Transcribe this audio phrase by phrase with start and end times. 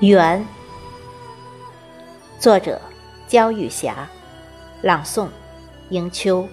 [0.00, 0.46] 缘，
[2.38, 2.80] 作者
[3.26, 4.08] 焦玉霞，
[4.80, 5.26] 朗诵
[5.90, 6.48] 迎秋。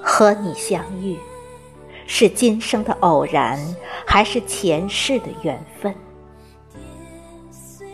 [0.00, 1.18] 和你相遇，
[2.06, 3.58] 是今生的偶然，
[4.06, 5.92] 还是前世的缘分？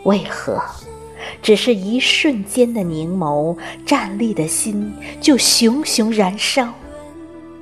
[0.03, 0.61] 为何
[1.41, 6.73] 只是一瞬间的凝眸，站立的心就熊熊燃烧，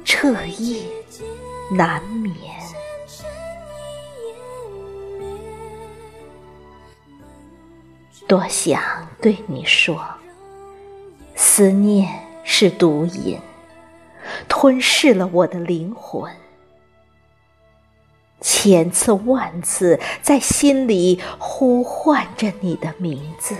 [0.05, 0.81] 彻夜
[1.71, 2.33] 难眠？
[8.27, 8.81] 多想
[9.21, 9.99] 对你说，
[11.35, 12.07] 思念
[12.43, 13.39] 是毒瘾。
[14.47, 16.31] 吞噬了我的灵魂，
[18.41, 23.55] 千次万次在心里呼唤着你的名字。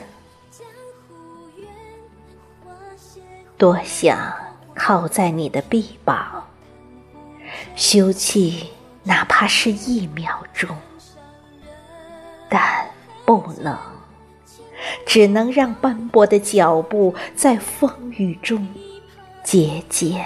[3.58, 4.34] 多想
[4.74, 6.48] 靠在你的臂膀，
[7.76, 8.64] 休憩
[9.04, 10.70] 哪怕是一秒钟，
[12.48, 12.90] 但
[13.26, 13.78] 不能，
[15.06, 18.66] 只能让斑驳的脚步在风雨中
[19.44, 20.26] 节俭。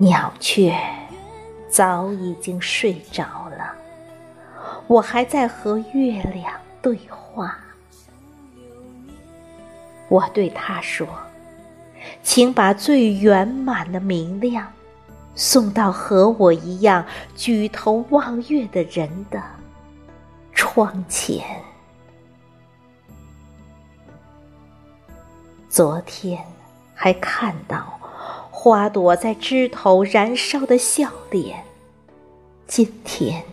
[0.00, 0.72] 鸟雀
[1.68, 3.74] 早已经睡着了，
[4.86, 7.58] 我还在和月亮对话。
[10.08, 11.04] 我对他说
[12.22, 14.72] ：“请把最圆满的明亮
[15.34, 17.04] 送到和我一样
[17.34, 19.42] 举头望月的人的
[20.52, 21.44] 窗前。”
[25.68, 26.40] 昨天
[26.94, 27.97] 还看到。
[28.60, 31.64] 花朵在枝头燃烧的笑脸，
[32.66, 33.44] 今天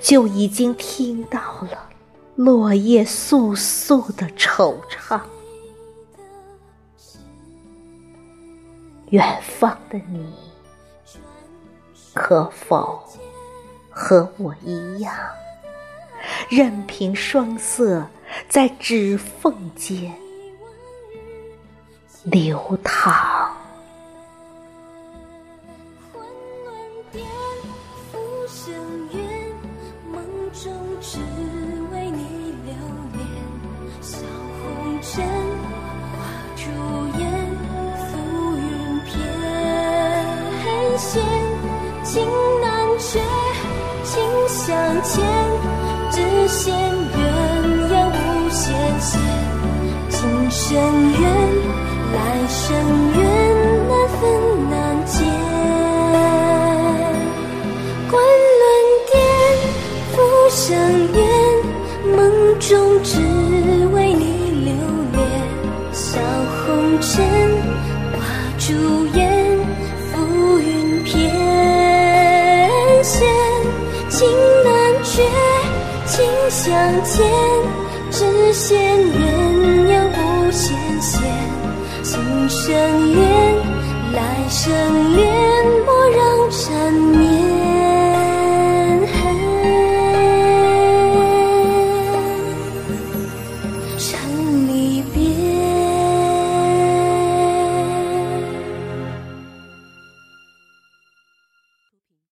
[0.00, 1.38] 就已经听到
[1.70, 1.90] 了
[2.34, 5.20] 落叶簌簌的惆怅。
[9.10, 10.32] 远方的你，
[12.14, 13.04] 可否
[13.90, 15.14] 和我一样，
[16.48, 18.02] 任凭双色
[18.48, 20.10] 在指缝间
[22.22, 23.33] 流淌？
[28.64, 28.72] 深
[29.12, 29.20] 缘
[30.10, 31.18] 梦中只
[31.92, 32.20] 为你
[32.64, 32.72] 留
[33.12, 33.20] 恋。
[34.00, 34.16] 笑
[34.56, 34.64] 红
[35.02, 35.12] 尘
[36.12, 36.16] 化
[36.56, 36.62] 朱
[37.18, 37.22] 颜
[37.98, 38.02] 浮
[38.56, 38.64] 云
[39.04, 39.12] 翩，
[40.64, 40.64] 恨
[40.96, 41.12] 线
[42.04, 42.12] 情
[42.62, 42.66] 难
[42.98, 43.20] 却
[44.02, 44.12] 情
[44.48, 44.64] 相
[45.02, 45.12] 牵
[46.10, 46.16] 只
[46.48, 47.14] 羡鸳
[47.92, 48.16] 鸯不
[48.48, 48.62] 羡
[48.98, 49.12] 仙
[50.08, 50.16] 今
[50.50, 50.72] 生
[51.20, 51.22] 缘
[52.14, 52.16] 来
[52.48, 52.64] 生
[53.12, 53.20] 缘
[53.88, 54.20] 难分
[54.70, 54.72] 难
[55.04, 55.12] 解
[60.64, 60.78] 浮生
[61.12, 61.20] 缘，
[62.16, 63.20] 梦中只
[63.92, 64.72] 为你留
[65.12, 65.20] 恋。
[65.92, 66.18] 笑
[66.64, 67.22] 红尘，
[68.14, 68.24] 画
[68.58, 68.72] 朱
[69.14, 69.58] 颜，
[70.10, 71.30] 浮云翩
[73.02, 73.26] 跹。
[74.08, 74.26] 情
[74.64, 74.72] 难
[75.04, 75.22] 绝，
[76.06, 76.72] 情相
[77.04, 77.26] 牵，
[78.10, 78.72] 只羡
[79.12, 79.20] 鸳
[79.92, 81.20] 鸯不羡仙。
[82.02, 83.03] 今生